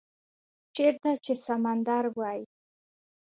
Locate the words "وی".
2.17-2.39